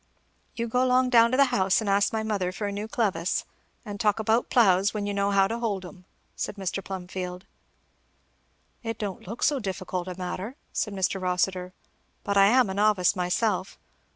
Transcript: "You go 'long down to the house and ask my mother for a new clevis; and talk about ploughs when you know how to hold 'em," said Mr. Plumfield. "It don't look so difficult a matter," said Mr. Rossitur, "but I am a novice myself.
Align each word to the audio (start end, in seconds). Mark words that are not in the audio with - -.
"You 0.55 0.67
go 0.67 0.83
'long 0.83 1.11
down 1.11 1.29
to 1.29 1.37
the 1.37 1.45
house 1.53 1.79
and 1.79 1.87
ask 1.87 2.11
my 2.11 2.23
mother 2.23 2.51
for 2.51 2.65
a 2.65 2.71
new 2.71 2.87
clevis; 2.87 3.45
and 3.85 3.99
talk 3.99 4.17
about 4.19 4.49
ploughs 4.49 4.95
when 4.95 5.05
you 5.05 5.13
know 5.13 5.29
how 5.29 5.47
to 5.47 5.59
hold 5.59 5.85
'em," 5.85 6.05
said 6.35 6.55
Mr. 6.55 6.83
Plumfield. 6.83 7.45
"It 8.81 8.97
don't 8.97 9.27
look 9.27 9.43
so 9.43 9.59
difficult 9.59 10.07
a 10.07 10.17
matter," 10.17 10.55
said 10.73 10.95
Mr. 10.95 11.21
Rossitur, 11.21 11.73
"but 12.23 12.35
I 12.35 12.47
am 12.47 12.67
a 12.67 12.73
novice 12.73 13.15
myself. 13.15 13.77